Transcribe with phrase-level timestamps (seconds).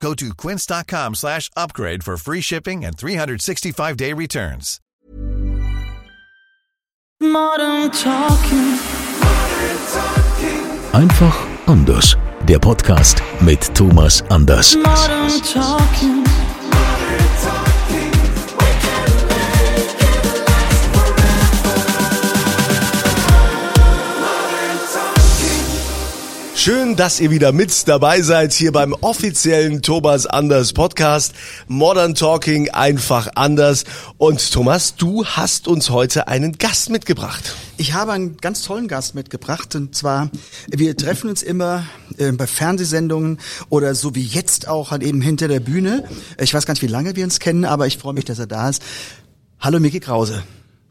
[0.00, 4.80] Go to quince.com slash upgrade for free shipping and 365-day returns.
[7.20, 8.78] Modern Talking.
[10.92, 12.16] Einfach anders.
[12.46, 14.76] Der Podcast mit Thomas Anders.
[14.76, 16.25] Modern Talking.
[26.66, 31.32] Schön, dass ihr wieder mit dabei seid hier beim offiziellen Thomas Anders Podcast.
[31.68, 33.84] Modern Talking einfach anders.
[34.18, 37.54] Und Thomas, du hast uns heute einen Gast mitgebracht.
[37.76, 40.28] Ich habe einen ganz tollen Gast mitgebracht und zwar,
[40.66, 41.86] wir treffen uns immer
[42.18, 46.02] äh, bei Fernsehsendungen oder so wie jetzt auch halt eben hinter der Bühne.
[46.36, 48.48] Ich weiß gar nicht, wie lange wir uns kennen, aber ich freue mich, dass er
[48.48, 48.82] da ist.
[49.60, 50.42] Hallo Micky Krause.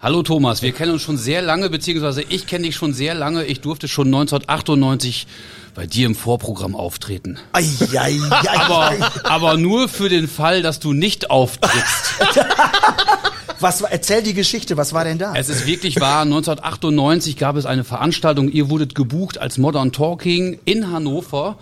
[0.06, 3.44] Hallo Thomas, wir kennen uns schon sehr lange, beziehungsweise ich kenne dich schon sehr lange.
[3.46, 5.26] Ich durfte schon 1998
[5.74, 7.40] bei dir im Vorprogramm auftreten.
[7.54, 7.66] Ai,
[7.98, 12.20] ai, ai, Aber, aber nur für den Fall, dass du nicht auftrittst.
[13.60, 15.34] Was war, erzähl die Geschichte, was war denn da?
[15.34, 20.60] Es ist wirklich wahr, 1998 gab es eine Veranstaltung, ihr wurdet gebucht als Modern Talking
[20.66, 21.58] in Hannover.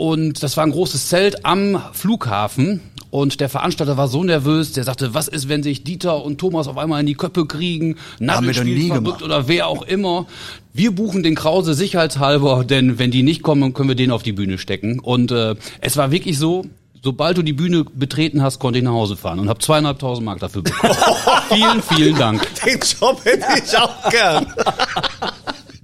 [0.00, 2.80] Und das war ein großes Zelt am Flughafen.
[3.10, 6.68] Und der Veranstalter war so nervös, der sagte, was ist, wenn sich Dieter und Thomas
[6.68, 9.22] auf einmal in die Köppe kriegen, Nadelspiel gemacht.
[9.22, 10.26] oder wer auch immer.
[10.72, 14.32] Wir buchen den Krause sicherheitshalber, denn wenn die nicht kommen, können wir den auf die
[14.32, 15.00] Bühne stecken.
[15.00, 16.64] Und äh, es war wirklich so,
[17.02, 20.38] sobald du die Bühne betreten hast, konnte ich nach Hause fahren und habe zweieinhalbtausend Mark
[20.40, 20.94] dafür bekommen.
[21.50, 22.48] vielen, vielen Dank.
[22.64, 24.46] Den Job hätte ich auch gern.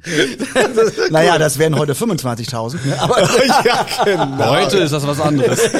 [1.11, 2.87] naja, das wären heute 25.000.
[2.87, 3.01] Ne?
[3.01, 3.21] Aber
[3.65, 4.51] ja, genau.
[4.51, 5.61] Heute ist das was anderes.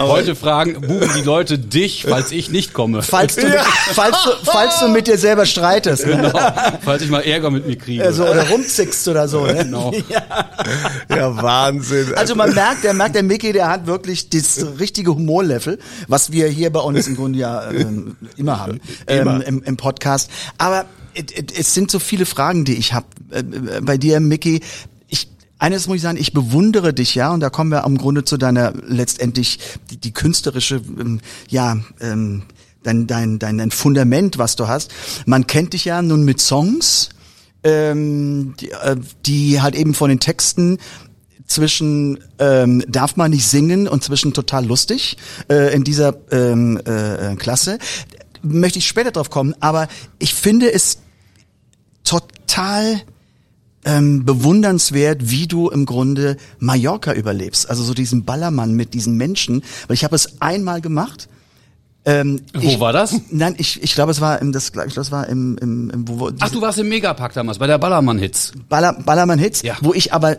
[0.00, 3.02] Heute fragen, buchen die Leute dich, falls ich nicht komme.
[3.02, 6.16] falls du, mit, falls, du, falls du mit dir selber streitest ne?
[6.16, 6.32] Genau,
[6.82, 8.02] falls ich mal Ärger mit mir kriege.
[8.02, 9.46] also, oder rumzickst oder so.
[9.46, 9.64] Ne?
[9.64, 9.92] Genau.
[11.08, 12.14] Ja, Wahnsinn.
[12.16, 15.78] Also man merkt, der merkt, der Mickey, der hat wirklich das richtige Humorlevel,
[16.08, 20.30] was wir hier bei uns im Grunde ja ähm, immer haben ähm, im, im Podcast.
[20.58, 23.42] Aber es, sind so viele Fragen, die ich habe äh,
[23.82, 24.60] bei dir, Mickey.
[25.08, 25.28] Ich
[25.58, 28.36] eines muss ich sagen, ich bewundere dich ja, und da kommen wir am Grunde zu
[28.36, 29.58] deiner letztendlich
[29.90, 32.42] die, die künstlerische, ähm, ja, ähm,
[32.82, 34.92] dein, dein, dein, dein Fundament, was du hast.
[35.26, 37.10] Man kennt dich ja nun mit Songs,
[37.62, 38.96] ähm, die, äh,
[39.26, 40.78] die halt eben von den Texten
[41.46, 45.16] zwischen ähm, darf man nicht singen und zwischen total lustig
[45.48, 47.78] äh, in dieser ähm, äh, Klasse.
[48.42, 50.98] Möchte ich später drauf kommen, aber ich finde es
[52.04, 53.02] total
[53.84, 57.68] ähm, bewundernswert, wie du im Grunde Mallorca überlebst.
[57.68, 59.62] Also so diesen Ballermann mit diesen Menschen.
[59.86, 61.28] Weil ich habe es einmal gemacht.
[62.04, 63.14] Ähm, Wo ich, war das?
[63.30, 66.08] Nein, ich, ich glaube, es war im, das, ich glaube, es war im, im, im
[66.08, 68.54] wo, wo, Ach, du warst im Megapark damals, bei der Ballermann-Hits.
[68.68, 69.76] Baller, Ballermann Hits, Ja.
[69.82, 70.38] wo ich aber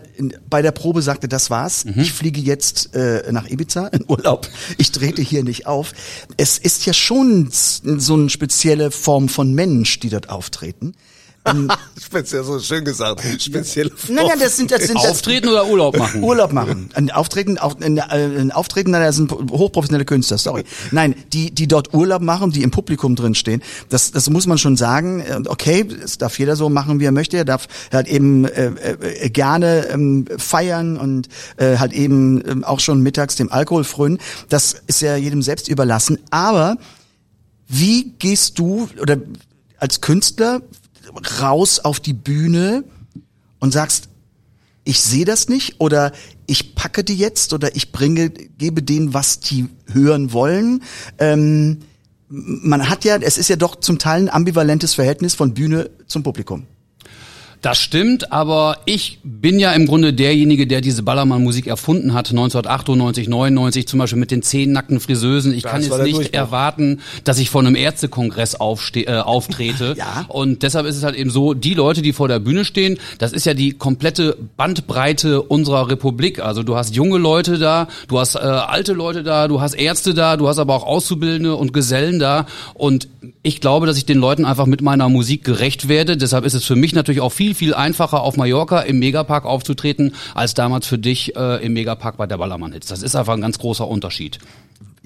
[0.50, 1.86] bei der Probe sagte, das war's.
[1.86, 2.02] Mhm.
[2.02, 4.50] Ich fliege jetzt äh, nach Ibiza in Urlaub.
[4.78, 5.94] Ich trete hier nicht auf.
[6.36, 10.96] Es ist ja schon so eine spezielle Form von Mensch, die dort auftreten.
[12.02, 13.22] Speziell so schön gesagt.
[13.40, 13.92] Speziell.
[14.08, 16.24] Nein, nein, das sind das sind das, Auftreten oder Urlaub machen?
[16.24, 16.90] Urlaub machen.
[16.94, 20.64] Ein Auftreten, auf, ein, äh, ein Auftreten, nein, das sind hochprofessionelle Künstler, sorry.
[20.92, 24.58] Nein, die, die dort Urlaub machen, die im Publikum drin stehen, das, das muss man
[24.58, 25.20] schon sagen.
[25.20, 27.38] Äh, Okay, es darf jeder so machen, wie er möchte.
[27.38, 31.28] Er darf halt eben äh, äh, gerne ähm, feiern und
[31.58, 34.20] äh, halt eben ähm, auch schon mittags dem Alkohol frönen.
[34.50, 36.18] Das ist ja jedem selbst überlassen.
[36.32, 36.78] Aber
[37.68, 39.18] wie gehst du oder
[39.78, 40.62] als Künstler
[41.42, 42.84] raus auf die Bühne
[43.60, 44.10] und sagst,
[44.84, 46.12] ich sehe das nicht oder
[46.46, 50.84] ich packe die jetzt oder ich bringe, gebe denen, was die hören wollen.
[51.18, 51.80] Ähm,
[52.28, 56.24] man hat ja, es ist ja doch zum Teil ein ambivalentes Verhältnis von Bühne zum
[56.24, 56.66] Publikum.
[57.64, 63.30] Das stimmt, aber ich bin ja im Grunde derjenige, der diese Ballermann-Musik erfunden hat, 1998,
[63.30, 65.54] 99 zum Beispiel mit den zehn nackten Friseusen.
[65.54, 66.38] Ich kann war jetzt nicht Durchbruch.
[66.38, 69.96] erwarten, dass ich vor einem Ärztekongress aufste äh, auftrete.
[70.04, 70.26] Ja.
[70.28, 73.32] Und deshalb ist es halt eben so, die Leute, die vor der Bühne stehen, das
[73.32, 76.40] ist ja die komplette Bandbreite unserer Republik.
[76.40, 80.14] Also du hast junge Leute da, du hast äh, alte Leute da, du hast Ärzte
[80.14, 82.48] da, du hast aber auch Auszubildende und Gesellen da.
[82.74, 83.08] Und
[83.42, 86.18] ich glaube, dass ich den Leuten einfach mit meiner Musik gerecht werde.
[86.18, 90.14] Deshalb ist es für mich natürlich auch viel, viel einfacher, auf Mallorca im Megapark aufzutreten,
[90.34, 92.88] als damals für dich äh, im Megapark bei der Ballermann-Hits.
[92.88, 94.40] Das ist einfach ein ganz großer Unterschied.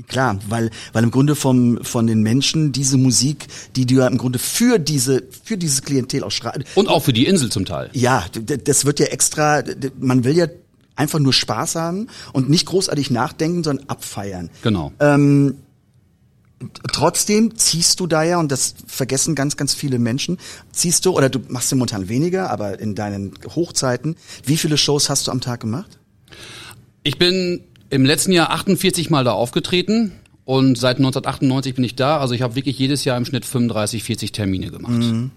[0.07, 4.19] Klar, weil, weil im Grunde vom, von den Menschen diese Musik, die du ja im
[4.19, 6.77] Grunde für diese, für dieses Klientel auch schreibst.
[6.77, 7.89] Und auch für die Insel zum Teil.
[7.93, 8.25] Ja,
[8.63, 9.63] das wird ja extra,
[9.99, 10.47] man will ja
[10.95, 14.49] einfach nur Spaß haben und nicht großartig nachdenken, sondern abfeiern.
[14.61, 14.91] Genau.
[16.91, 20.39] Trotzdem ziehst du da ja, und das vergessen ganz, ganz viele Menschen,
[20.71, 25.27] ziehst du, oder du machst momentan weniger, aber in deinen Hochzeiten, wie viele Shows hast
[25.27, 25.99] du am Tag gemacht?
[27.03, 30.13] Ich bin im letzten Jahr 48 Mal da aufgetreten
[30.45, 32.17] und seit 1998 bin ich da.
[32.17, 35.29] Also ich habe wirklich jedes Jahr im Schnitt 35, 40 Termine gemacht.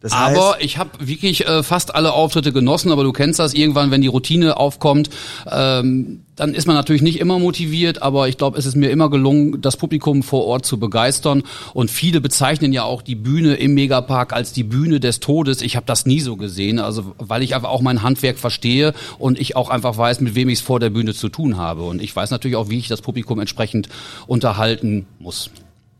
[0.00, 3.90] Das Aber ich habe wirklich äh, fast alle Auftritte genossen, aber du kennst das irgendwann,
[3.90, 5.10] wenn die Routine aufkommt,
[5.50, 9.10] ähm, dann ist man natürlich nicht immer motiviert, aber ich glaube, es ist mir immer
[9.10, 11.42] gelungen, das Publikum vor Ort zu begeistern.
[11.74, 15.60] Und viele bezeichnen ja auch die Bühne im Megapark als die Bühne des Todes.
[15.60, 19.38] Ich habe das nie so gesehen, also weil ich einfach auch mein Handwerk verstehe und
[19.38, 21.82] ich auch einfach weiß, mit wem ich es vor der Bühne zu tun habe.
[21.82, 23.90] Und ich weiß natürlich auch, wie ich das Publikum entsprechend
[24.26, 25.50] unterhalten muss.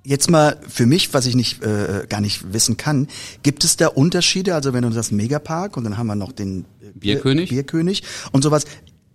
[0.02, 3.06] Jetzt mal für mich, was ich nicht äh, gar nicht wissen kann,
[3.43, 4.55] gibt es da Unterschiede?
[4.55, 7.50] Also wenn du sagst Megapark und dann haben wir noch den äh, Bierkönig.
[7.50, 8.02] Bierkönig
[8.32, 8.64] und sowas.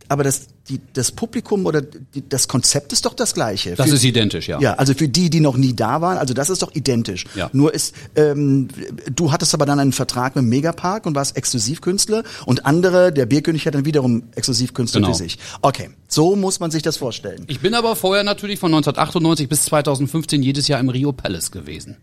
[0.08, 3.76] Aber das, die, das Publikum oder die, das Konzept ist doch das gleiche.
[3.76, 4.60] Das Für- ist identisch, ja.
[4.60, 7.26] Ja, also für die, die noch nie da waren, also das ist doch identisch.
[7.36, 7.50] Ja.
[7.54, 8.68] Nur ist, ähm,
[9.16, 13.26] du hattest aber dann einen Vertrag mit dem Megapark und warst Exklusivkünstler und andere, der
[13.26, 15.14] Bierkönig hat dann wiederum Exklusivkünstler Genau.
[15.14, 15.38] für sich.
[15.62, 17.44] Okay, so muss man sich das vorstellen.
[17.48, 21.98] Ich bin aber vorher natürlich von 1998 bis 2015 jedes Jahr im Rio Palace gewesen.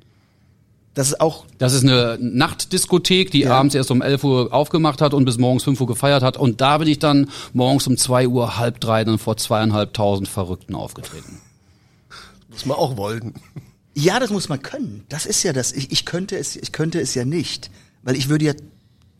[0.94, 3.56] Das ist auch Das ist eine Nachtdiskothek, die Ja.
[3.58, 6.36] abends erst um 11 Uhr aufgemacht hat und bis morgens 5 Uhr gefeiert hat.
[6.36, 10.74] Und da bin ich dann morgens um 2 Uhr, halb drei, dann vor zweieinhalbtausend Verrückten
[10.74, 11.40] aufgetreten.
[12.50, 13.32] Muss man auch wollen.
[13.94, 15.04] Ja, das muss man können.
[15.08, 15.72] Das ist ja das.
[15.72, 17.70] Ich, ich könnte es, ich könnte es ja nicht,
[18.02, 18.52] weil ich würde ja,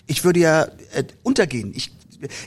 [0.06, 1.72] ich würde ja äh, untergehen.
[1.74, 1.90] Ich,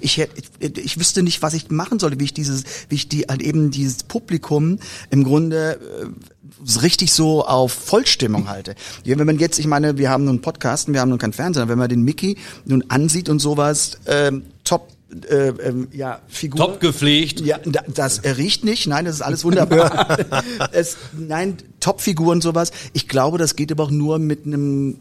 [0.02, 3.24] ich, ich, ich wüsste nicht, was ich machen sollte, wie ich dieses, wie ich die
[3.24, 4.80] halt eben dieses Publikum
[5.10, 8.76] im Grunde äh, richtig so auf Vollstimmung halte.
[9.04, 11.20] Ja, wenn man jetzt, ich meine, wir haben nun einen Podcast, und wir haben nun
[11.20, 14.90] keinen Fernseher, aber wenn man den Mickey nun ansieht und sowas, ähm, top.
[15.30, 16.60] Äh, ähm, ja, Figur.
[16.60, 17.40] Top gepflegt.
[17.40, 18.88] Ja, da- das er riecht nicht.
[18.88, 20.18] Nein, das ist alles wunderbar.
[20.74, 22.72] es, nein, Topfigur und sowas.
[22.94, 24.98] Ich glaube, das geht aber auch nur mit einem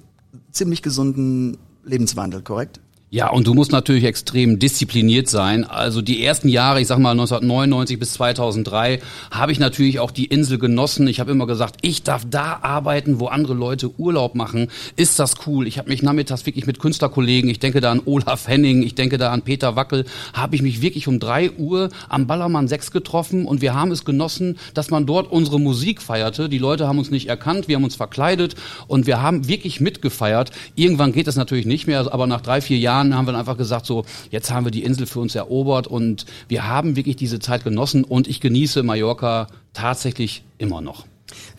[0.52, 2.80] ziemlich gesunden Lebenswandel, korrekt?
[3.14, 5.62] Ja, und du musst natürlich extrem diszipliniert sein.
[5.62, 8.98] Also die ersten Jahre, ich sag mal 1999 bis 2003,
[9.30, 11.06] habe ich natürlich auch die Insel genossen.
[11.06, 14.68] Ich habe immer gesagt, ich darf da arbeiten, wo andere Leute Urlaub machen.
[14.96, 15.68] Ist das cool?
[15.68, 19.16] Ich habe mich nachmittags wirklich mit Künstlerkollegen, ich denke da an Olaf Henning, ich denke
[19.16, 23.46] da an Peter Wackel, habe ich mich wirklich um drei Uhr am Ballermann 6 getroffen
[23.46, 26.48] und wir haben es genossen, dass man dort unsere Musik feierte.
[26.48, 28.56] Die Leute haben uns nicht erkannt, wir haben uns verkleidet
[28.88, 30.50] und wir haben wirklich mitgefeiert.
[30.74, 33.58] Irgendwann geht es natürlich nicht mehr, aber nach drei, vier Jahren haben wir dann einfach
[33.58, 37.40] gesagt, so, jetzt haben wir die Insel für uns erobert und wir haben wirklich diese
[37.40, 41.06] Zeit genossen und ich genieße Mallorca tatsächlich immer noch.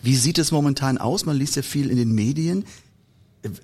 [0.02, 1.26] Wie sieht es momentan aus?
[1.26, 2.64] Man liest ja viel in den Medien.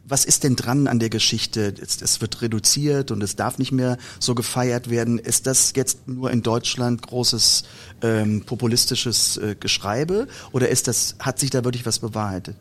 [0.07, 1.75] Was ist denn dran an der Geschichte?
[1.81, 5.19] Es, es wird reduziert und es darf nicht mehr so gefeiert werden.
[5.19, 7.65] Ist das jetzt nur in Deutschland großes
[8.03, 12.57] ähm, populistisches äh, Geschreibe oder ist das hat sich da wirklich was bewahrheitet?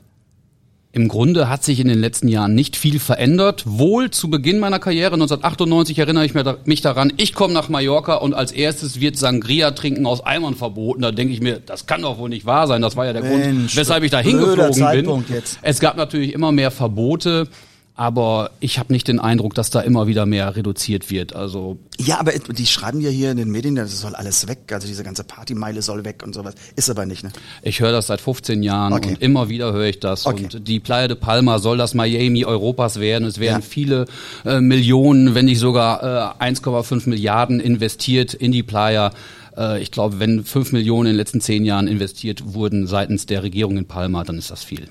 [0.94, 3.64] Im Grunde hat sich in den letzten Jahren nicht viel verändert.
[3.66, 6.34] Wohl zu Beginn meiner Karriere 1998 erinnere ich
[6.66, 11.02] mich daran, ich komme nach Mallorca und als erstes wird Sangria trinken aus Eimern verboten.
[11.02, 12.82] Da denke ich mir, das kann doch wohl nicht wahr sein.
[12.82, 15.24] Das war ja der Mensch, Grund, weshalb ich da hingeflogen bin.
[15.34, 15.60] Jetzt.
[15.62, 17.48] Es gab natürlich immer mehr Verbote,
[17.96, 21.36] aber ich habe nicht den Eindruck, dass da immer wieder mehr reduziert wird.
[21.36, 24.88] Also Ja, aber die schreiben ja hier in den Medien, das soll alles weg, also
[24.88, 26.56] diese ganze Partymeile soll weg und sowas.
[26.76, 27.32] Ist aber nicht, ne?
[27.62, 29.10] Ich höre das seit 15 Jahren Okay.
[29.10, 30.26] und immer wieder höre ich das.
[30.26, 30.46] Okay.
[30.54, 33.28] Und die Playa de Palma soll das Miami Europas werden.
[33.28, 33.68] Es werden Ja.
[33.68, 34.06] viele
[34.46, 39.12] äh, Millionen, wenn nicht sogar äh, 1,5 Milliarden investiert in die Playa.
[39.58, 43.44] Äh, ich glaube, wenn 5 Millionen in den letzten 10 Jahren investiert wurden seitens der
[43.44, 44.88] Regierung in Palma, dann ist das viel.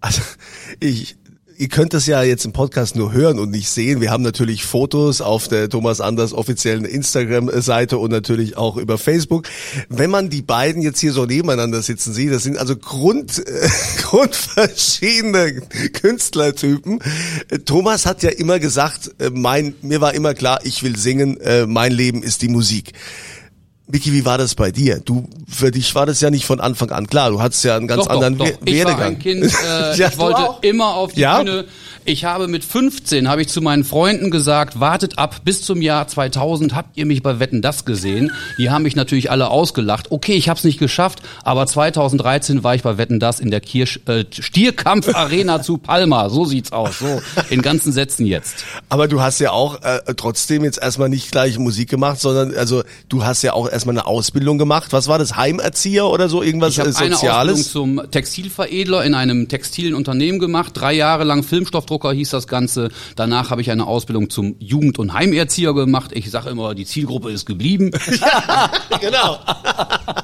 [0.00, 0.22] Also
[0.80, 1.16] ich,
[1.58, 4.00] ihr könnt das ja jetzt im Podcast nur hören und nicht sehen.
[4.00, 9.48] Wir haben natürlich Fotos auf der Thomas Anders offiziellen Instagram-Seite und natürlich auch über Facebook.
[9.88, 13.68] Wenn man die beiden jetzt hier so nebeneinander sitzen sieht, das sind also Grund, äh,
[14.02, 15.60] grundverschiedene
[15.94, 17.00] Künstlertypen.
[17.64, 21.66] Thomas hat ja immer gesagt, äh, mein, mir war immer klar, ich will singen, äh,
[21.66, 22.92] mein Leben ist die Musik.
[23.90, 25.00] Vicky, wie war das bei dir?
[25.02, 27.30] Du, für dich war das ja nicht von Anfang an klar.
[27.30, 28.58] Du hattest ja einen ganz doch, anderen doch, doch.
[28.66, 28.98] Ich Werdegang.
[28.98, 29.48] war ein Kind, äh,
[29.96, 31.38] Ja, ich wollte immer auf die Ja?
[31.38, 31.64] Bühne.
[32.08, 36.08] Ich habe mit 15, habe ich zu meinen Freunden gesagt, wartet ab, bis zum Jahr
[36.08, 38.32] 2000 habt ihr mich bei Wetten, das gesehen.
[38.56, 40.10] Die haben mich natürlich alle ausgelacht.
[40.10, 43.60] Okay, ich habe es nicht geschafft, aber 2013 war ich bei Wetten, das in der
[43.60, 46.30] Kirsch, äh, Stierkampf-Arena zu Palma.
[46.30, 48.64] So sieht's aus, so in ganzen Sätzen jetzt.
[48.88, 52.84] Aber du hast ja auch äh, trotzdem jetzt erstmal nicht gleich Musik gemacht, sondern also
[53.10, 54.94] du hast ja auch erstmal eine Ausbildung gemacht.
[54.94, 55.36] Was war das?
[55.36, 56.42] Heimerzieher oder so?
[56.42, 57.58] Irgendwas Ich habe äh, eine Soziales?
[57.58, 60.72] Ausbildung zum Textilveredler in einem textilen Unternehmen gemacht.
[60.72, 61.42] Drei Jahre lang
[61.98, 62.88] Filmstoffdrucker hieß das Ganze.
[63.16, 66.10] Danach habe ich eine Ausbildung zum Jugend- und Heimerzieher gemacht.
[66.14, 67.90] Ich sage immer, die Zielgruppe ist geblieben.
[69.00, 69.38] genau.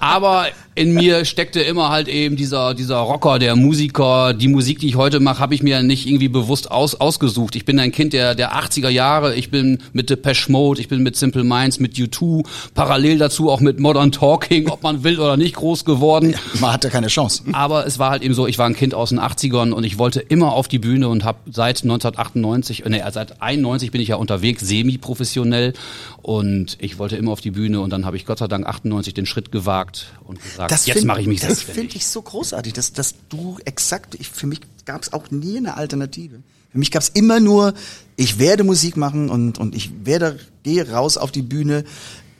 [0.01, 4.35] Aber in mir steckte immer halt eben dieser, dieser Rocker, der Musiker.
[4.35, 7.55] Die Musik, die ich heute mache, habe ich mir nicht irgendwie bewusst aus, ausgesucht.
[7.55, 9.37] Ich bin ein Kind der, der 80er Jahre.
[9.37, 13.61] Ich bin mit Depeche Mode, ich bin mit Simple Minds, mit U2, parallel dazu auch
[13.61, 16.35] mit Modern Talking, ob man will oder nicht, groß geworden.
[16.61, 17.45] Man hatte keine Chance.
[17.53, 19.99] Aber es war halt eben so, ich war ein Kind aus den 80ern und ich
[19.99, 24.17] wollte immer auf die Bühne und habe seit 1998, nee, seit 91 bin ich ja
[24.17, 25.73] unterwegs, semi-professionell
[26.21, 29.15] und ich wollte immer auf die Bühne und dann habe ich Gott sei Dank 98
[29.15, 31.81] den Schritt gewagt und gesagt, jetzt find- mache ich mich Das selbstständig.
[31.83, 35.57] finde ich so großartig, dass, dass du exakt, ich, für mich gab es auch nie
[35.59, 36.43] eine Alternative.
[36.73, 37.73] Für mich gab es immer nur,
[38.17, 41.85] ich werde Musik machen und, und ich werde, gehe raus auf die Bühne.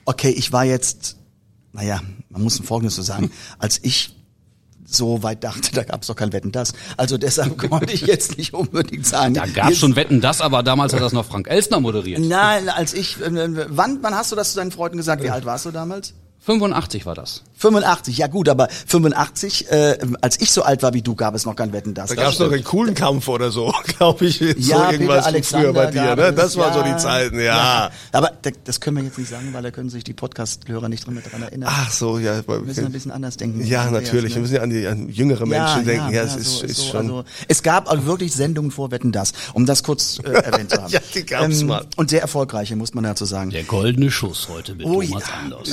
[0.07, 1.17] Okay, ich war jetzt,
[1.73, 3.31] naja, man muss ein Folgendes so sagen,
[3.61, 4.17] als ich
[4.87, 6.73] so weit dachte, da gab es doch kein Wetten das.
[6.97, 9.35] Also deshalb konnte ich jetzt nicht unbedingt sagen.
[9.35, 12.21] Da gab es schon Wetten das, aber damals hat das noch Frank Elstner moderiert.
[12.21, 15.23] Nein, als ich, äh, wann, wann hast du das zu deinen Freunden gesagt?
[15.23, 16.15] Wie alt warst du damals?
[16.45, 17.43] 85 war das.
[17.57, 21.47] 85, ja gut, aber 85, äh, als ich so alt war wie du, gab es
[21.47, 22.11] noch kein Wetten das.
[22.11, 24.41] Da gab es noch einen coolen Kampf oder so, glaube ich.
[24.41, 26.35] ja, so irgendwas früher bei dir, ne?
[26.35, 26.93] Das war so ja.
[26.93, 27.91] die Zeiten, ja.
[28.13, 31.07] Aber da- das können wir jetzt nicht sagen, weil da können sich die Podcast-Hörer nicht
[31.07, 31.71] dran daran erinnern.
[31.73, 32.47] Ach so, ja.
[32.47, 33.65] wir müssen ein bisschen anders denken.
[33.65, 34.35] Ja, natürlich.
[34.35, 34.41] Wir ne?
[34.43, 36.13] müssen ja an die an jüngere Menschen denken.
[36.13, 37.01] Ja, es ist, so, ist so, schon.
[37.01, 40.77] Also, es gab auch wirklich Sendungen vor Wetten das, um das kurz äh, erwähnt zu
[40.77, 40.93] haben.
[40.93, 41.87] Ähm, Ja, die gab's mal.
[41.97, 43.49] Und sehr erfolgreiche, muss man dazu sagen.
[43.49, 45.35] Der goldene Schuss heute mit Oh Thomas ja.
[45.43, 45.69] Anders.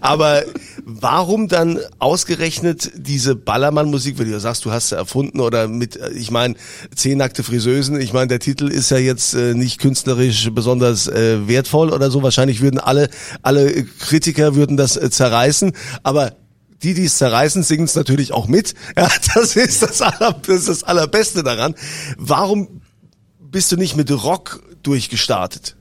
[0.00, 0.44] Aber
[0.84, 6.10] warum dann ausgerechnet diese Ballermann-Musik, wenn du sagst, du hast sie erfunden oder mit, äh,
[6.10, 6.54] ich meine,
[6.94, 11.46] zehn nackte Friseusen, ich meine, der Titel ist ja jetzt äh, nicht künstlerisch besonders äh,
[11.48, 12.22] wertvoll oder so.
[12.22, 13.08] Wahrscheinlich würden alle,
[13.42, 15.72] alle Kritiker würden das äh, zerreißen,
[16.02, 16.32] aber
[16.82, 18.74] die, die es zerreißen, singen es natürlich auch mit.
[18.96, 21.74] Ja, das ist das, aller, das ist das Allerbeste daran.
[22.16, 22.82] Warum
[23.40, 25.76] bist du nicht mit Rock durchgestartet?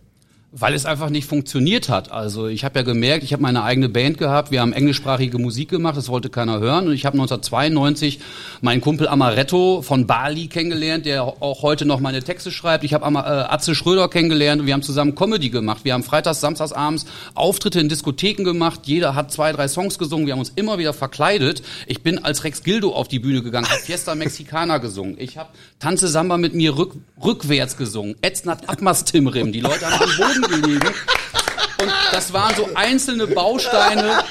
[0.56, 2.12] Weil es einfach nicht funktioniert hat.
[2.12, 5.70] Also ich habe ja gemerkt, ich habe meine eigene Band gehabt, wir haben englischsprachige Musik
[5.70, 6.90] gemacht, das wollte keiner hören.
[6.90, 8.20] Und ich habe 1992
[8.62, 12.84] meinen Kumpel Amaretto von Bali kennengelernt, der auch heute noch meine Texte schreibt.
[12.84, 15.86] Ich habe äh, Atze Schröder kennengelernt und wir haben zusammen Comedy gemacht.
[15.86, 18.82] Wir haben freitags, samstags abends Auftritte in Diskotheken gemacht.
[18.84, 20.28] Jeder hat zwei, drei Songs gesungen.
[20.28, 21.64] Wir haben uns immer wieder verkleidet.
[21.88, 25.16] Ich bin als Rex Gildo auf die Bühne gegangen, habe Fiesta Mexicana gesungen.
[25.18, 26.94] Ich habe Tanze Samba mit mir rück,
[27.24, 28.16] rückwärts gesungen.
[28.22, 29.52] Etznat Abmas Timrim.
[29.52, 30.88] Die Leute haben am Boden gelegen.
[31.82, 34.24] Und das waren so einzelne Bausteine,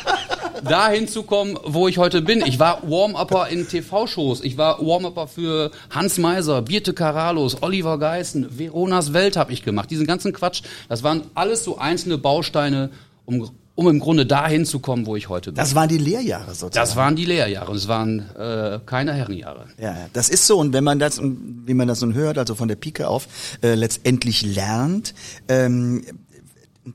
[0.64, 2.42] dahin zu kommen, wo ich heute bin.
[2.46, 4.42] Ich war Warm-Upper in TV-Shows.
[4.42, 9.90] Ich war Warm-Upper für Hans Meiser, Birte Karalos, Oliver Geissen, Veronas Welt habe ich gemacht.
[9.90, 12.90] Diesen ganzen Quatsch, das waren alles so einzelne Bausteine,
[13.24, 15.56] um, um im Grunde dahin zu kommen, wo ich heute bin.
[15.56, 16.74] Das waren die Lehrjahre sozusagen.
[16.74, 19.66] Das waren die Lehrjahre und es waren äh, keine Herrenjahre.
[19.78, 20.58] Ja, ja, das ist so.
[20.58, 23.28] Und wenn man das, wie man das nun hört, also von der Pike auf,
[23.62, 25.14] äh, letztendlich lernt,
[25.48, 26.04] ähm,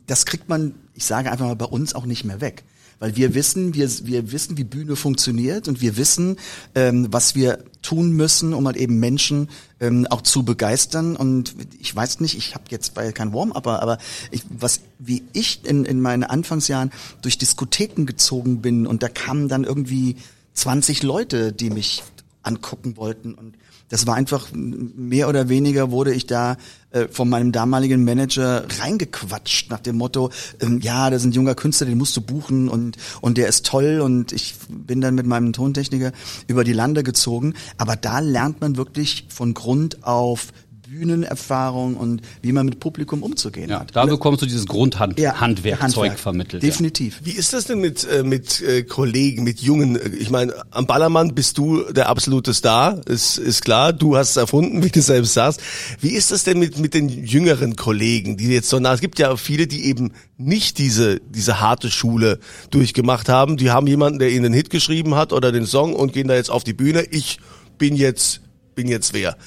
[0.06, 2.64] das kriegt man, ich sage einfach mal, bei uns auch nicht mehr weg.
[3.00, 6.38] Weil wir wissen, wir, wir wissen, wie Bühne funktioniert und wir wissen,
[6.74, 9.50] ähm, was wir tun müssen, um halt eben Menschen
[9.80, 11.16] ähm, auch zu begeistern.
[11.16, 14.00] Und ich weiß nicht, ich habe jetzt bei kein Warm-Upper, aber
[14.32, 19.48] ich, was wie ich in, in meinen Anfangsjahren durch Diskotheken gezogen bin und da kamen
[19.48, 20.16] dann irgendwie
[20.54, 22.04] 20 Leute, die mich
[22.42, 23.56] angucken wollten und
[23.90, 26.58] das war einfach mehr oder weniger wurde ich da
[26.92, 31.88] äh, von meinem damaligen Manager reingequatscht nach dem Motto, ähm, ja, das ein junger Künstler,
[31.88, 35.54] den musst du buchen und und der ist toll und ich bin dann mit meinem
[35.54, 36.12] Tontechniker
[36.48, 40.48] über die Lande gezogen, aber da lernt man wirklich von Grund auf
[40.90, 43.96] Bühnenerfahrung und wie man mit Publikum umzugehen Ja, hat.
[43.96, 45.40] da bekommst du dieses Grundhandwerkzeug Ja,
[45.82, 46.64] Handwerk vermittelt.
[46.64, 46.70] ja.
[46.70, 47.20] Definitiv.
[47.24, 50.00] Wie ist das denn mit äh, mit äh, Kollegen, mit Jungen?
[50.20, 53.94] Ich meine, am Ballermann bist du der absolute Star, ist ist klar.
[53.94, 55.62] Du hast es erfunden, wie du selbst sagst.
[56.00, 58.94] Wie ist das denn mit mit den jüngeren Kollegen, die jetzt so nah?
[58.94, 62.40] Es gibt ja viele, die eben nicht diese diese harte Schule
[62.70, 63.58] durchgemacht haben.
[63.58, 66.36] Die haben jemanden, der ihnen den Hit geschrieben hat oder den Song und gehen da
[66.36, 67.04] jetzt auf die Bühne.
[67.12, 67.40] Ich
[67.78, 68.42] bin jetzt
[68.76, 69.38] bin jetzt wer.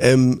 [0.00, 0.40] Ähm,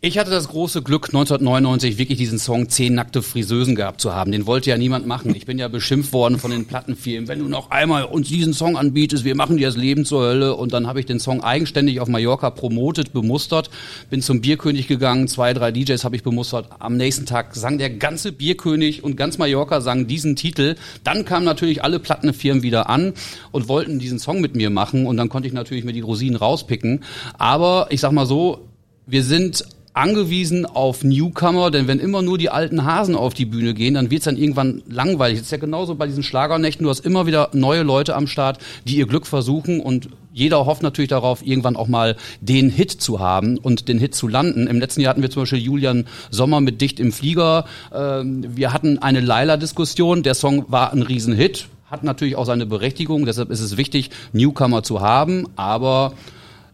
[0.00, 4.30] Ich hatte das große Glück, 1999 wirklich diesen Song Zehn nackte Friseusen gehabt zu haben.
[4.30, 5.34] Den wollte ja niemand machen.
[5.34, 7.26] Ich bin ja beschimpft worden von den Plattenfirmen.
[7.26, 10.54] Wenn du noch einmal uns diesen Song anbietest, wir machen dir das Leben zur Hölle.
[10.54, 13.70] Und dann habe ich den Song eigenständig auf Mallorca promotet, bemustert,
[14.08, 16.68] bin zum Bierkönig gegangen, zwei, drei DJs habe ich bemustert.
[16.78, 20.76] Am nächsten Tag sang der ganze Bierkönig und ganz Mallorca sang diesen Titel.
[21.02, 23.14] Dann kamen natürlich alle Plattenfirmen wieder an
[23.50, 25.08] und wollten diesen Song mit mir machen.
[25.08, 27.02] Und dann konnte ich natürlich mir die Rosinen rauspicken.
[27.36, 28.60] Aber ich sag mal so,
[29.08, 29.64] wir sind
[29.98, 34.10] angewiesen auf Newcomer, denn wenn immer nur die alten Hasen auf die Bühne gehen, dann
[34.10, 35.38] wird's dann irgendwann langweilig.
[35.38, 38.58] Das ist ja genauso bei diesen Schlagernächten, du hast immer wieder neue Leute am Start,
[38.86, 43.18] die ihr Glück versuchen und jeder hofft natürlich darauf, irgendwann auch mal den Hit zu
[43.18, 44.68] haben und den Hit zu landen.
[44.68, 47.64] Im letzten Jahr hatten wir zum Beispiel Julian Sommer mit Dicht im Flieger.
[47.92, 50.22] Ähm, Wir hatten eine Laila-Diskussion.
[50.22, 53.26] Der Song war ein Riesenhit, hat natürlich auch seine Berechtigung.
[53.26, 56.12] Deshalb ist es wichtig, Newcomer zu haben, aber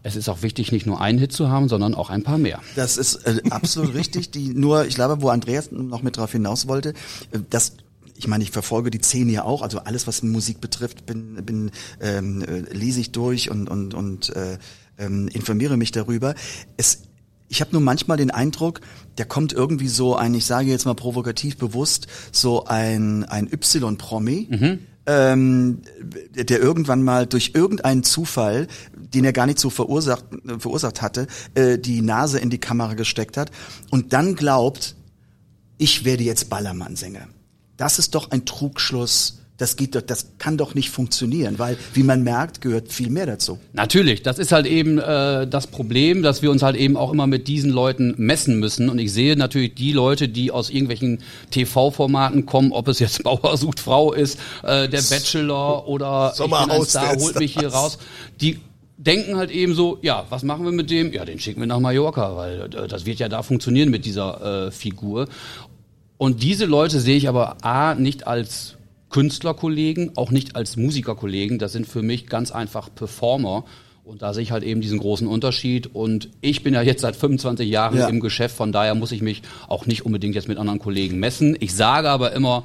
[0.05, 2.61] es ist auch wichtig, nicht nur einen Hit zu haben, sondern auch ein paar mehr.
[2.75, 4.29] Das ist äh, absolut richtig.
[4.29, 6.89] Die nur, ich glaube, wo Andreas noch mit drauf hinaus wollte,
[7.31, 7.77] äh, dass
[8.17, 11.71] ich meine, ich verfolge die Szene ja auch, also alles, was Musik betrifft, bin, bin
[11.99, 14.57] ähm, äh, lese ich durch und und und äh,
[14.99, 16.35] ähm, informiere mich darüber.
[16.77, 17.01] Es
[17.47, 18.81] ich habe nur manchmal den Eindruck,
[19.17, 24.49] der kommt irgendwie so ein, ich sage jetzt mal provokativ bewusst, so ein, ein Y-Promi,
[25.05, 25.81] ähm,
[26.33, 28.67] der irgendwann mal durch irgendeinen Zufall,
[29.15, 30.25] den er gar nicht so verursacht,
[30.59, 33.51] verursacht hatte, äh, die Nase in die Kamera gesteckt hat
[33.89, 34.95] und dann glaubt,
[35.77, 37.27] ich werde jetzt Ballermann-Sänger.
[37.77, 39.41] Das ist doch ein Trugschluss.
[39.57, 43.25] Das geht doch, das kann doch nicht funktionieren, weil, wie man merkt, gehört viel mehr
[43.25, 43.57] dazu.
[43.71, 47.25] Natürlich, das ist halt eben äh, das Problem, dass wir uns halt eben auch immer
[47.25, 48.89] mit diesen Leuten messen müssen.
[48.89, 51.19] Und ich sehe natürlich die Leute, die aus irgendwelchen
[51.51, 56.53] TV-Formaten kommen, ob es jetzt Bauer sucht Frau ist, äh, der Bachelor oder ich bin
[56.53, 57.97] ein Sommerhaus Star, der holt mich hier raus.
[58.41, 58.59] Die
[59.05, 61.13] denken halt eben so, ja, was machen wir mit dem?
[61.13, 64.67] Ja, den schicken wir nach Mallorca, weil äh, das wird ja da funktionieren mit dieser
[64.67, 65.27] äh, Figur.
[66.17, 68.75] Und diese Leute sehe ich aber A, nicht als
[69.09, 71.57] Künstlerkollegen, auch nicht als Musikerkollegen.
[71.59, 73.63] Das sind für mich ganz einfach Performer.
[74.03, 75.87] Und da sehe ich halt eben diesen großen Unterschied.
[75.93, 78.07] Und ich bin ja jetzt seit 25 Jahren Ja.
[78.07, 81.57] im Geschäft, von daher muss ich mich auch nicht unbedingt jetzt mit anderen Kollegen messen.
[81.59, 82.63] Ich sage aber immer,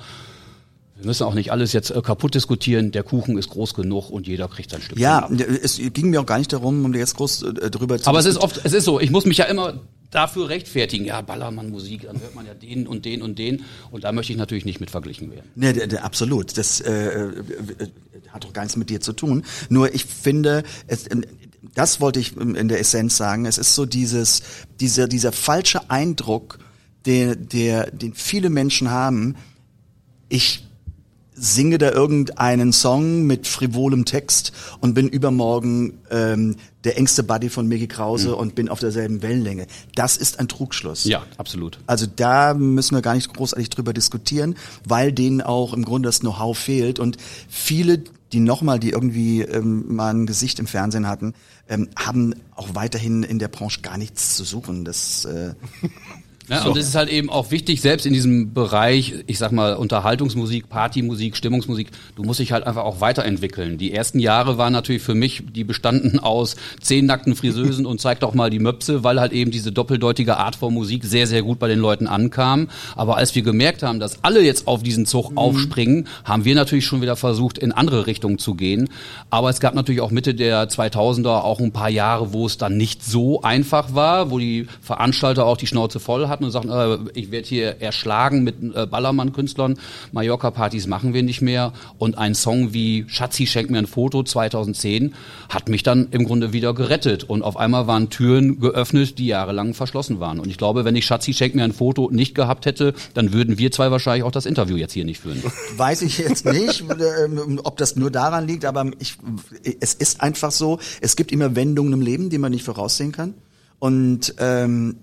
[1.00, 2.92] wir müssen auch nicht alles jetzt äh, kaputt diskutieren.
[2.92, 4.98] Der Kuchen ist groß genug und jeder kriegt sein Stück.
[4.98, 5.30] Ja, ab.
[5.32, 8.26] es ging mir auch gar nicht darum, um jetzt groß äh, drüber zu Aber es
[8.26, 11.04] ist oft, es ist so, ich muss mich ja immer dafür rechtfertigen.
[11.04, 13.64] Ja, Ballermann Musik, dann hört man ja den und den und den.
[13.90, 15.48] Und da möchte ich natürlich nicht mit verglichen werden.
[15.54, 16.58] Nee, d- d- absolut.
[16.58, 17.32] Das äh, äh, äh,
[18.28, 19.44] hat doch gar nichts mit dir zu tun.
[19.68, 21.20] Nur ich finde, es, äh,
[21.74, 23.46] das wollte ich in der Essenz sagen.
[23.46, 24.42] Es ist so dieses,
[24.80, 26.58] dieser, dieser falsche Eindruck,
[27.06, 29.36] der, der, den viele Menschen haben.
[30.28, 30.66] Ich
[31.40, 37.66] singe da irgendeinen Song mit frivolem Text und bin übermorgen ähm, der engste Buddy von
[37.66, 39.66] Mickey Krause und bin auf derselben Wellenlänge.
[39.94, 41.04] Das ist ein Trugschluss.
[41.04, 41.78] Ja, absolut.
[41.86, 44.54] Also da müssen wir gar nicht großartig drüber diskutieren,
[44.86, 47.16] weil denen auch im Grunde das Know-how fehlt und
[47.48, 51.34] viele, die nochmal, die irgendwie ähm, mal ein Gesicht im Fernsehen hatten,
[51.68, 54.84] ähm, haben auch weiterhin in der Branche gar nichts zu suchen.
[54.84, 55.54] Das äh,
[56.50, 59.74] Ja, Und es ist halt eben auch wichtig, selbst in diesem Bereich, ich sag mal,
[59.74, 63.78] Unterhaltungsmusik, Partymusik, Stimmungsmusik, du musst dich halt einfach auch weiterentwickeln.
[63.78, 68.18] Die ersten Jahre waren natürlich für mich, die bestanden aus zehn nackten Friseusen und zeig
[68.18, 71.60] doch mal die Möpse, weil halt eben diese doppeldeutige Art von Musik sehr, sehr gut
[71.60, 72.68] bei den Leuten ankam.
[72.96, 76.84] Aber als wir gemerkt haben, dass alle jetzt auf diesen Zug aufspringen, haben wir natürlich
[76.84, 78.88] schon wieder versucht, in andere Richtungen zu gehen.
[79.30, 82.76] Aber es gab natürlich auch Mitte der 2000er auch ein paar Jahre, wo es dann
[82.76, 86.98] nicht so einfach war, wo die Veranstalter auch die Schnauze voll hatten und sagten, äh,
[87.14, 89.78] ich werde hier erschlagen mit äh, Ballermann-Künstlern,
[90.12, 91.72] Mallorca-Partys machen wir nicht mehr.
[91.98, 95.14] Und ein Song wie Schatzi schenkt mir ein Foto 2010
[95.48, 97.24] hat mich dann im Grunde wieder gerettet.
[97.24, 100.38] Und auf einmal waren Türen geöffnet, die jahrelang verschlossen waren.
[100.40, 103.58] Und ich glaube, wenn ich Schatzi schenkt mir ein Foto nicht gehabt hätte, dann würden
[103.58, 105.42] wir zwei wahrscheinlich auch das Interview jetzt hier nicht führen.
[105.76, 106.84] weiß ich jetzt nicht,
[107.24, 109.16] ähm, ob das nur daran liegt, aber ich,
[109.80, 113.34] es ist einfach so, es gibt immer Wendungen im Leben, die man nicht voraussehen kann.
[113.78, 114.98] Und ähm,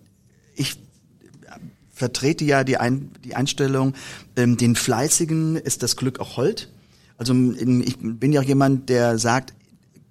[0.55, 0.77] ich
[1.97, 3.93] vertrete ja die, Ein die Einstellung,
[4.35, 6.69] ähm, den Fleißigen ist das Glück auch hold.
[7.17, 9.53] Also ich bin ja auch jemand, der sagt,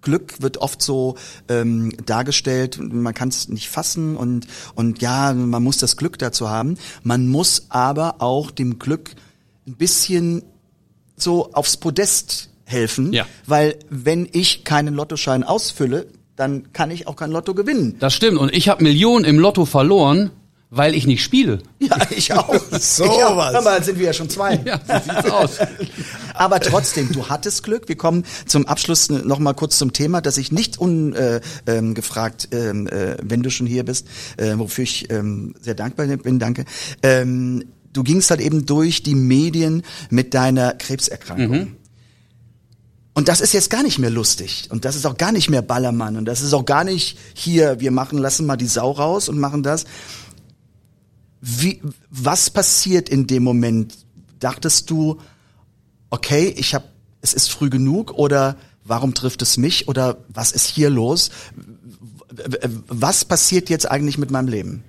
[0.02, 1.16] Glück wird oft so
[1.48, 6.48] ähm, dargestellt, man kann es nicht fassen und, und ja, man muss das Glück dazu
[6.50, 6.76] haben.
[7.02, 9.10] Man muss aber auch dem Glück
[9.66, 10.42] ein bisschen
[11.16, 13.26] so aufs Podest helfen, Ja.
[13.46, 17.96] weil wenn ich keinen Lottoschein ausfülle, dann kann ich auch kein Lotto gewinnen.
[17.98, 18.38] Das stimmt.
[18.38, 20.30] Und ich habe Millionen im Lotto verloren,
[20.76, 21.60] weil ich nicht spiele.
[21.78, 22.54] Ja, ich auch.
[22.78, 23.36] So ich auch.
[23.36, 23.64] was.
[23.64, 24.60] Dann sind wir ja schon zwei.
[24.64, 25.50] Ja, so sieht's aus.
[26.34, 27.88] Aber trotzdem, du hattest Glück.
[27.88, 32.86] Wir kommen zum Abschluss noch mal kurz zum Thema, dass ich nicht ungefragt, äh, ähm,
[32.86, 36.64] ähm, äh, wenn du schon hier bist, äh, wofür ich ähm, sehr dankbar bin, danke.
[37.02, 41.76] Ähm, du gingst halt eben durch die Medien mit deiner Krebserkrankung.
[43.16, 44.68] Und das ist jetzt gar nicht mehr lustig.
[44.68, 46.18] Und das ist auch gar nicht mehr Ballermann.
[46.18, 49.38] Und das ist auch gar nicht hier, wir machen, lassen mal die Sau raus und
[49.38, 49.86] machen das.
[51.48, 51.80] Wie,
[52.10, 53.98] was passiert in dem Moment?
[54.40, 55.20] Dachtest du,
[56.10, 56.86] okay, ich habe,
[57.20, 61.30] es ist früh genug oder warum trifft es mich oder was ist hier los?
[62.88, 64.82] Was passiert jetzt eigentlich mit meinem Leben?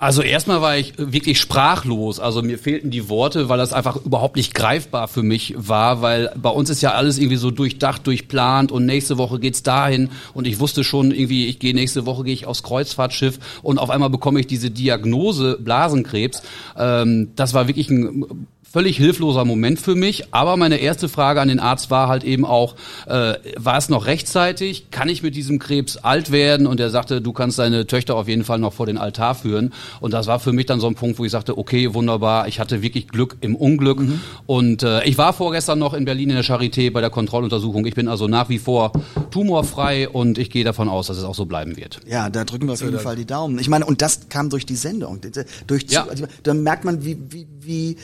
[0.00, 2.20] Also erstmal war ich wirklich sprachlos.
[2.20, 6.32] Also mir fehlten die Worte, weil das einfach überhaupt nicht greifbar für mich war, weil
[6.36, 10.46] bei uns ist ja alles irgendwie so durchdacht, durchplant und nächste Woche geht's dahin und
[10.46, 14.08] ich wusste schon irgendwie, ich gehe nächste Woche gehe ich aufs Kreuzfahrtschiff und auf einmal
[14.08, 16.42] bekomme ich diese Diagnose Blasenkrebs.
[16.76, 20.34] Ähm, das war wirklich ein völlig hilfloser Moment für mich.
[20.34, 22.74] Aber meine erste Frage an den Arzt war halt eben auch,
[23.06, 24.90] äh, war es noch rechtzeitig?
[24.90, 26.66] Kann ich mit diesem Krebs alt werden?
[26.66, 29.72] Und er sagte, du kannst deine Töchter auf jeden Fall noch vor den Altar führen.
[30.00, 32.60] Und das war für mich dann so ein Punkt, wo ich sagte, okay, wunderbar, ich
[32.60, 34.02] hatte wirklich Glück im Unglück.
[34.46, 37.86] Und äh, ich war vorgestern noch in Berlin in der Charité bei der Kontrolluntersuchung.
[37.86, 38.92] Ich bin also nach wie vor
[39.30, 42.00] tumorfrei und ich gehe davon aus, dass es auch so bleiben wird.
[42.06, 43.58] Ja, da drücken wir auf jeden Fall die Daumen.
[43.58, 45.20] Ich meine, und das kam durch die Sendung.
[45.66, 46.06] Durch, Ja.
[46.08, 47.96] also, da merkt man, wie, wie, wie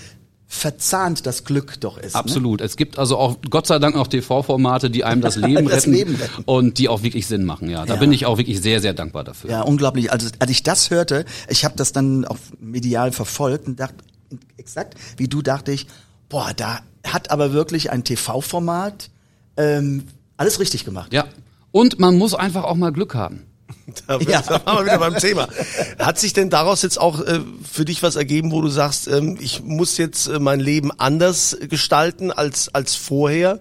[0.55, 2.14] verzahnt das Glück doch ist.
[2.14, 2.21] Ne?
[2.21, 2.61] Absolut.
[2.61, 5.93] Es gibt also auch Gott sei Dank noch TV-Formate, die einem das Leben Das retten
[5.93, 6.43] Leben retten.
[6.47, 7.69] und die auch wirklich Sinn machen.
[7.69, 8.01] Ja, da Ja.
[8.01, 9.51] bin ich auch wirklich sehr, sehr dankbar dafür.
[9.51, 10.12] Ja, unglaublich.
[10.12, 13.97] Also als ich das hörte, ich habe das dann auch medial verfolgt und dachte,
[14.57, 15.87] exakt wie du dachte ich,
[16.29, 19.11] boah, da hat aber wirklich ein TV-Format
[19.57, 20.05] ähm,
[20.37, 21.12] alles richtig gemacht.
[21.12, 21.25] Ja.
[21.73, 23.43] Und man muss einfach auch mal Glück haben.
[24.07, 24.42] Da Ja.
[24.42, 25.48] da waren wir wieder beim Thema.
[25.98, 29.38] Hat sich denn daraus jetzt auch äh, für dich was ergeben, wo du sagst, ähm,
[29.40, 33.61] ich muss jetzt äh, mein Leben anders gestalten als, als vorher?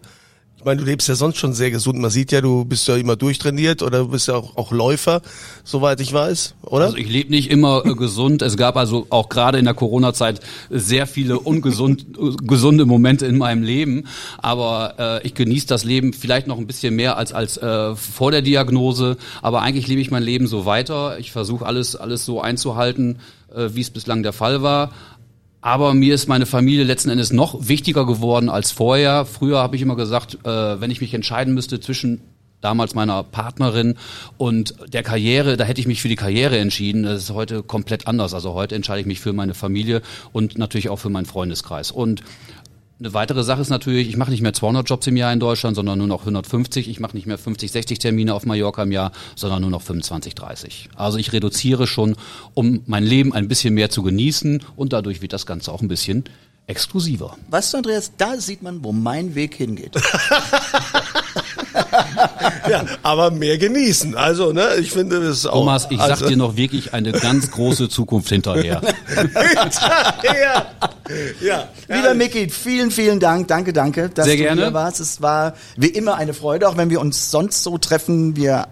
[0.63, 1.99] Ich meine, du lebst ja sonst schon sehr gesund.
[1.99, 5.21] Man sieht ja, du bist ja immer durchtrainiert oder du bist ja auch, auch Läufer,
[5.65, 6.85] soweit ich weiß, oder?
[6.85, 8.41] Also ich lebe nicht immer äh, gesund.
[8.41, 13.37] Es gab also auch gerade in der Corona-Zeit sehr viele ungesund, äh, gesunde Momente in
[13.37, 14.07] meinem Leben.
[14.37, 18.31] Aber äh, ich genieße das Leben vielleicht noch ein bisschen mehr als als äh, vor
[18.31, 19.17] der Diagnose.
[19.41, 21.19] Aber eigentlich lebe ich mein Leben so weiter.
[21.19, 23.19] Ich versuche alles alles so einzuhalten,
[23.53, 24.93] äh, wie es bislang der Fall war.
[25.63, 29.23] Aber mir ist meine Familie letzten Endes noch wichtiger geworden als vorher.
[29.23, 32.19] Früher habe ich immer gesagt, äh, wenn ich mich entscheiden müsste zwischen
[32.59, 33.95] damals meiner Partnerin
[34.37, 37.03] und der Karriere, da hätte ich mich für die Karriere entschieden.
[37.03, 38.33] Das ist heute komplett anders.
[38.33, 40.01] Also heute entscheide ich mich für meine Familie
[40.33, 41.91] und natürlich auch für meinen Freundeskreis.
[41.91, 42.23] Und
[43.03, 45.75] eine weitere Sache ist natürlich, ich mache nicht mehr 200 Jobs im Jahr in Deutschland,
[45.75, 46.87] sondern nur noch 150.
[46.87, 50.35] Ich mache nicht mehr 50, 60 Termine auf Mallorca im Jahr, sondern nur noch 25,
[50.35, 50.89] 30.
[50.95, 52.15] Also ich reduziere schon,
[52.53, 55.89] um mein Leben ein bisschen mehr zu genießen und dadurch wird das Ganze auch ein
[55.89, 56.23] bisschen
[56.67, 57.35] exklusiver.
[57.49, 59.95] Weißt du, Andreas, da sieht man, wo mein Weg hingeht.
[62.69, 64.15] ja, aber mehr genießen.
[64.15, 65.59] Also, ne, ich finde das ist auch.
[65.59, 68.81] Thomas, ich sag also, dir noch wirklich eine ganz große Zukunft hinterher.
[70.23, 70.65] ja,
[71.41, 71.67] ja.
[71.87, 73.47] Lieber Micky, vielen, vielen Dank.
[73.47, 74.61] Danke, danke, dass Sehr du gerne.
[74.61, 74.99] hier warst.
[74.99, 78.35] Es war wie immer eine Freude, auch wenn wir uns sonst so treffen.
[78.35, 78.67] Wir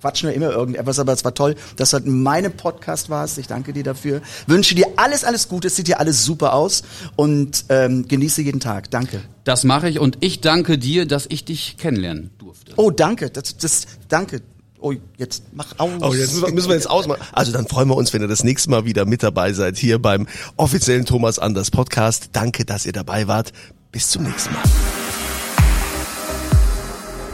[0.00, 3.38] quatschen ja immer irgendetwas, aber es war toll, dass du halt in meinem Podcast warst.
[3.38, 4.20] Ich danke dir dafür.
[4.46, 5.68] Wünsche dir alles, alles Gute.
[5.68, 6.82] Es sieht dir alles super aus
[7.16, 8.90] und ähm, genieße jeden Tag.
[8.90, 9.22] Danke.
[9.44, 12.72] Das mache ich und ich danke dir, dass ich dich kennenlernen durfte.
[12.76, 13.30] Oh, danke.
[13.30, 14.42] Das, das, danke.
[14.80, 15.90] Oh, jetzt mach aus.
[16.00, 17.20] Oh, jetzt müssen wir, müssen wir jetzt ausmachen.
[17.32, 19.98] Also dann freuen wir uns, wenn ihr das nächste Mal wieder mit dabei seid, hier
[19.98, 22.30] beim offiziellen Thomas Anders Podcast.
[22.32, 23.52] Danke, dass ihr dabei wart.
[23.90, 24.62] Bis zum nächsten Mal.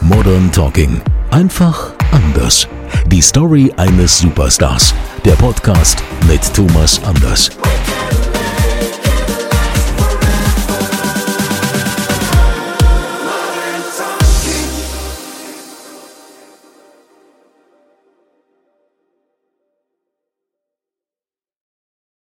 [0.01, 1.01] Modern Talking.
[1.31, 2.67] Einfach anders.
[3.07, 4.93] Die Story eines Superstars.
[5.25, 7.51] Der Podcast mit Thomas Anders.